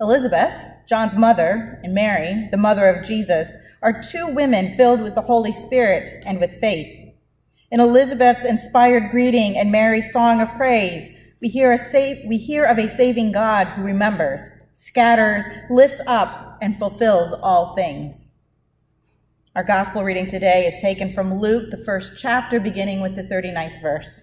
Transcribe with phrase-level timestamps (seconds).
[0.00, 0.52] Elizabeth,
[0.88, 5.52] John's mother, and Mary, the mother of Jesus, are two women filled with the Holy
[5.52, 7.14] Spirit and with faith.
[7.70, 11.10] In Elizabeth's inspired greeting and Mary's song of praise,
[11.40, 14.40] we hear, save, we hear of a saving God who remembers,
[14.72, 18.26] scatters, lifts up, and fulfills all things.
[19.54, 23.80] Our gospel reading today is taken from Luke, the first chapter, beginning with the 39th
[23.80, 24.22] verse.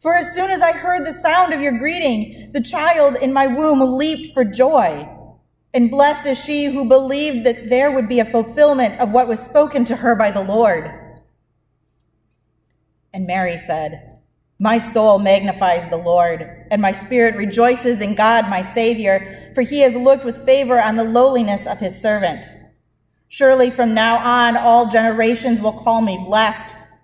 [0.00, 3.46] For as soon as I heard the sound of your greeting, the child in my
[3.46, 5.06] womb leaped for joy.
[5.74, 9.40] And blessed is she who believed that there would be a fulfillment of what was
[9.40, 10.90] spoken to her by the Lord.
[13.12, 14.18] And Mary said,
[14.58, 19.80] My soul magnifies the Lord, and my spirit rejoices in God my Savior, for he
[19.80, 22.46] has looked with favor on the lowliness of his servant.
[23.28, 26.74] Surely from now on all generations will call me blessed.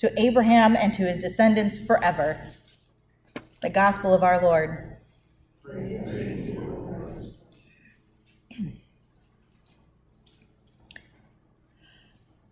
[0.00, 2.40] to Abraham and to his descendants forever.
[3.62, 4.96] The gospel of our Lord.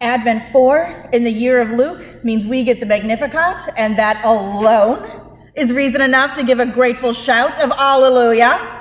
[0.00, 5.38] Advent 4 in the year of Luke means we get the Magnificat, and that alone
[5.56, 8.76] is reason enough to give a grateful shout of Alleluia.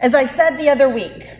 [0.00, 1.37] As I said the other week,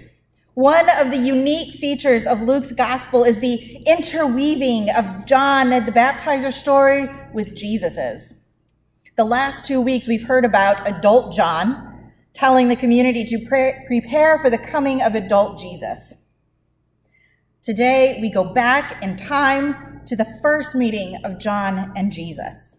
[0.58, 6.52] one of the unique features of Luke's gospel is the interweaving of John the baptizer
[6.52, 8.34] story with Jesus's.
[9.16, 14.36] The last two weeks we've heard about adult John telling the community to pre- prepare
[14.40, 16.14] for the coming of adult Jesus.
[17.62, 22.78] Today we go back in time to the first meeting of John and Jesus.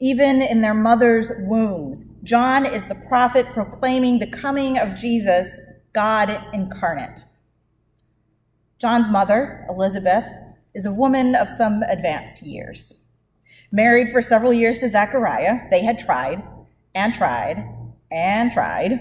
[0.00, 5.58] Even in their mother's wombs, John is the prophet proclaiming the coming of Jesus
[5.92, 7.24] God incarnate.
[8.78, 10.24] John's mother, Elizabeth,
[10.74, 12.94] is a woman of some advanced years.
[13.70, 16.42] Married for several years to Zechariah, they had tried
[16.94, 17.64] and tried
[18.10, 19.00] and tried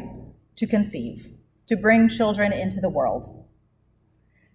[0.58, 1.32] to conceive,
[1.68, 3.46] to bring children into the world.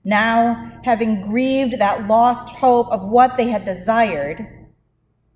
[0.05, 4.47] Now, having grieved that lost hope of what they had desired,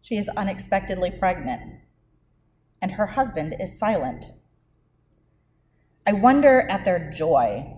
[0.00, 1.62] she is unexpectedly pregnant,
[2.80, 4.26] and her husband is silent.
[6.06, 7.74] I wonder at their joy.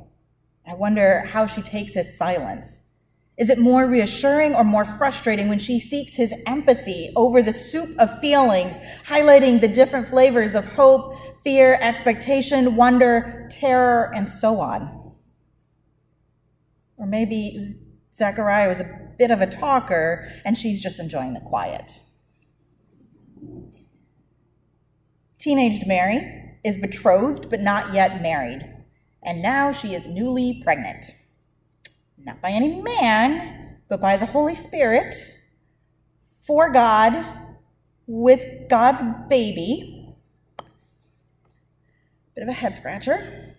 [0.66, 2.78] I wonder how she takes his silence.
[3.38, 7.99] Is it more reassuring or more frustrating when she seeks his empathy over the soup
[7.99, 15.12] of feelings, highlighting the different flavors of hope, fear, expectation, wonder, terror, and so on?
[16.99, 17.75] Or maybe
[18.15, 22.00] Zachariah was a bit of a talker and she's just enjoying the quiet.
[25.39, 28.68] Teenaged Mary is betrothed but not yet married,
[29.22, 31.06] and now she is newly pregnant.
[32.18, 35.14] Not by any man, but by the Holy Spirit,
[36.42, 37.24] for God,
[38.06, 40.14] with God's baby.
[42.34, 43.56] Bit of a head scratcher.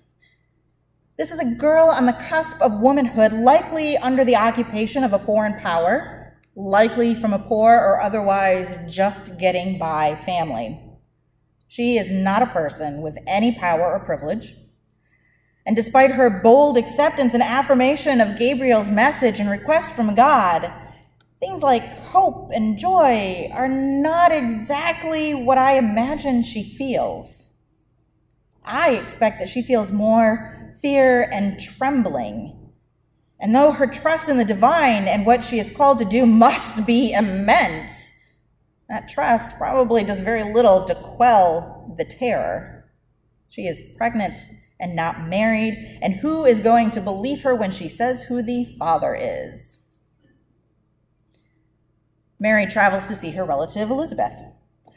[1.18, 5.20] This is a girl on the cusp of womanhood, likely under the occupation of a
[5.20, 10.80] foreign power, likely from a poor or otherwise just getting by family.
[11.74, 14.54] She is not a person with any power or privilege.
[15.66, 20.72] And despite her bold acceptance and affirmation of Gabriel's message and request from God,
[21.40, 27.48] things like hope and joy are not exactly what I imagine she feels.
[28.64, 32.70] I expect that she feels more fear and trembling.
[33.40, 36.86] And though her trust in the divine and what she is called to do must
[36.86, 38.04] be immense,
[38.94, 42.92] that trust probably does very little to quell the terror.
[43.50, 44.40] She is pregnant
[44.80, 48.76] and not married, and who is going to believe her when she says who the
[48.78, 49.80] father is?
[52.40, 54.34] Mary travels to see her relative Elizabeth.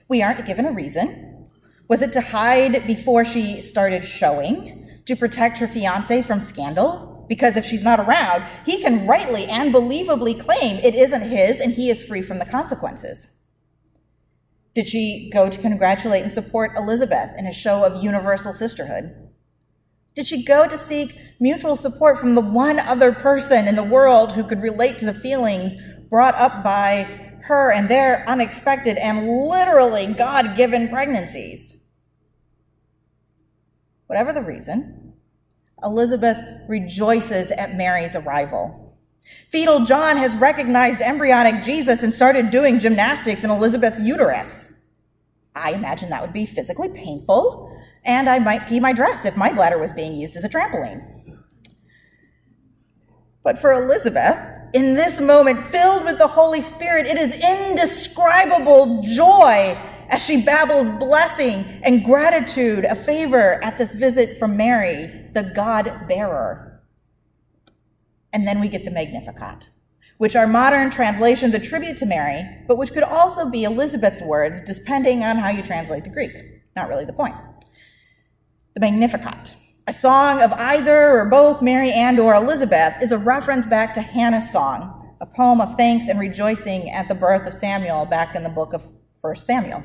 [0.09, 1.49] We aren't given a reason,
[1.88, 7.25] Was it to hide before she started showing, to protect her fiance from scandal?
[7.29, 11.73] Because if she's not around, he can rightly and believably claim it isn't his and
[11.75, 13.36] he is free from the consequences.
[14.76, 19.11] Did she go to congratulate and support Elizabeth in a show of universal sisterhood?
[20.14, 24.32] Did she go to seek mutual support from the one other person in the world
[24.32, 25.76] who could relate to the feelings
[26.11, 27.05] brought up by
[27.44, 31.78] her and their unexpected and literally God given pregnancies?
[34.08, 35.14] Whatever the reason,
[35.82, 36.37] Elizabeth
[36.69, 38.86] rejoices at Mary's arrival.
[39.50, 44.73] Fetal John has recognized embryonic Jesus and started doing gymnastics in Elizabeth's uterus.
[45.55, 47.73] I imagine that would be physically painful
[48.05, 51.05] and I might pee my dress if my bladder was being used as a trampoline.
[53.43, 54.37] But for Elizabeth,
[54.75, 59.78] in this moment filled with the Holy Spirit, it is indescribable joy
[60.08, 66.06] as she babbles blessing and gratitude, a favor at this visit from Mary, the God
[66.08, 66.75] bearer.
[68.32, 69.70] And then we get the Magnificat,
[70.19, 75.25] which our modern translations attribute to Mary, but which could also be Elizabeth's words, depending
[75.25, 76.32] on how you translate the Greek.
[76.75, 77.34] Not really the point
[78.76, 79.55] the Magnificat.
[79.87, 84.02] A song of either or both Mary and or Elizabeth is a reference back to
[84.02, 88.43] Hannah's song, a poem of thanks and rejoicing at the birth of Samuel back in
[88.43, 88.82] the book of
[89.23, 89.82] 1 Samuel.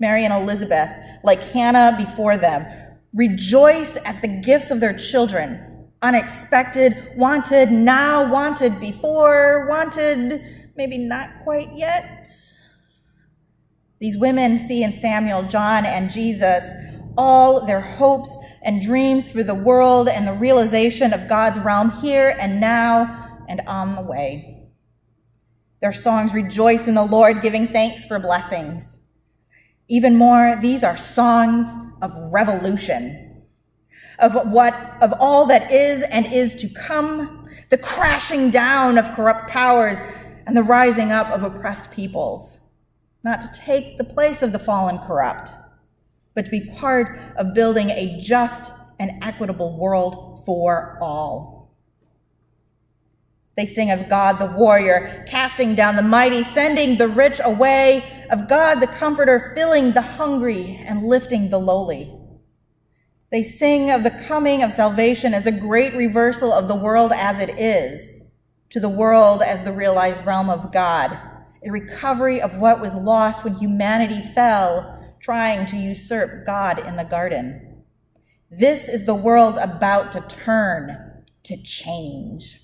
[0.00, 0.90] Mary and Elizabeth,
[1.22, 2.66] like Hannah before them,
[3.14, 5.65] rejoice at the gifts of their children,
[6.02, 10.42] unexpected, wanted, now wanted before, wanted,
[10.76, 12.28] maybe not quite yet.
[13.98, 16.64] These women see in Samuel, John, and Jesus
[17.16, 18.30] all their hopes
[18.62, 23.62] and dreams for the world and the realization of God's realm here and now and
[23.66, 24.68] on the way.
[25.80, 28.98] Their songs rejoice in the Lord, giving thanks for blessings.
[29.88, 31.66] Even more, these are songs
[32.02, 33.25] of revolution,
[34.18, 39.50] of what, of all that is and is to come, the crashing down of corrupt
[39.50, 39.98] powers
[40.46, 42.60] and the rising up of oppressed peoples,
[43.24, 45.52] not to take the place of the fallen corrupt
[46.36, 48.70] but to be part of building a just
[49.00, 51.74] and equitable world for all.
[53.56, 58.48] They sing of God the warrior, casting down the mighty, sending the rich away, of
[58.48, 62.12] God the comforter, filling the hungry and lifting the lowly.
[63.30, 67.40] They sing of the coming of salvation as a great reversal of the world as
[67.40, 68.08] it is
[68.70, 71.18] to the world as the realized realm of God,
[71.64, 77.04] a recovery of what was lost when humanity fell trying to usurp God in the
[77.04, 77.82] garden.
[78.50, 82.60] This is the world about to turn, to change.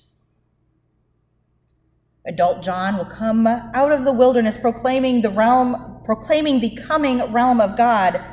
[2.25, 7.59] Adult John will come out of the wilderness proclaiming the realm, proclaiming the coming realm
[7.59, 8.23] of God,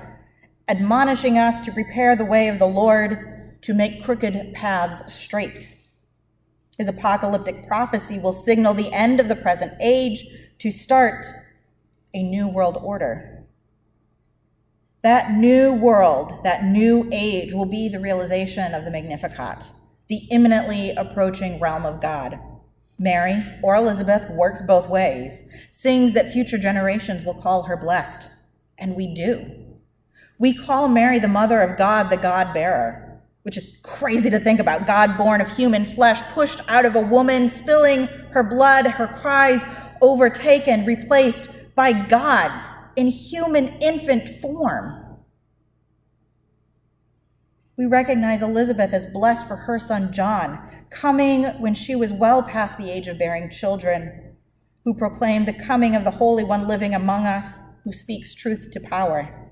[0.70, 5.68] admonishing us to prepare the way of the Lord, to make crooked paths straight.
[6.78, 10.24] His apocalyptic prophecy will signal the end of the present age
[10.60, 11.26] to start
[12.14, 13.42] a new world order.
[15.02, 19.72] That new world, that new age will be the realization of the Magnificat,
[20.08, 22.38] the imminently approaching realm of God.
[22.96, 28.28] Mary, or Elizabeth, works both ways, sings that future generations will call her blessed,
[28.78, 29.59] and we do.
[30.40, 34.58] We call Mary the mother of God, the God bearer, which is crazy to think
[34.58, 34.86] about.
[34.86, 39.62] God born of human flesh, pushed out of a woman, spilling her blood, her cries
[40.00, 42.64] overtaken, replaced by God's
[42.96, 45.18] in human infant form.
[47.76, 52.78] We recognize Elizabeth as blessed for her son John, coming when she was well past
[52.78, 54.36] the age of bearing children,
[54.86, 58.80] who proclaimed the coming of the Holy One living among us, who speaks truth to
[58.80, 59.49] power.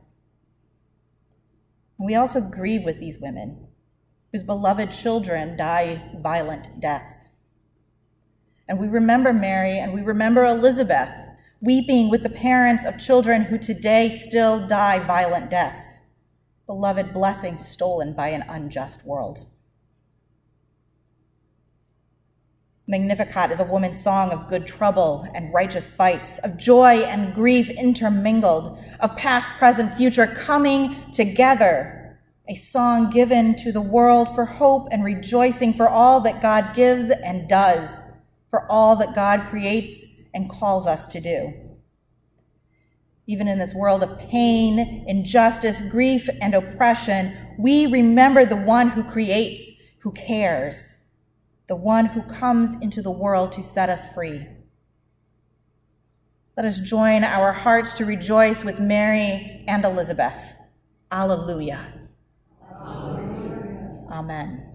[1.99, 3.67] We also grieve with these women,
[4.33, 7.29] whose beloved children die violent deaths.
[8.69, 11.09] And we remember Mary and we remember Elizabeth,
[11.61, 15.83] weeping with the parents of children who today still die violent deaths,
[16.67, 19.47] beloved blessings stolen by an unjust world.
[22.91, 27.69] Magnificat is a woman's song of good trouble and righteous fights, of joy and grief
[27.69, 32.19] intermingled, of past, present, future coming together.
[32.49, 37.11] A song given to the world for hope and rejoicing for all that God gives
[37.11, 37.99] and does,
[38.49, 41.53] for all that God creates and calls us to do.
[43.27, 49.05] Even in this world of pain, injustice, grief, and oppression, we remember the one who
[49.05, 50.95] creates, who cares,
[51.69, 54.47] the one who comes into the world to set us free.
[56.57, 60.35] Let us join our hearts to rejoice with Mary and Elizabeth.
[61.13, 61.93] Alleluia.
[62.73, 64.07] Alleluia.
[64.11, 64.68] Amen.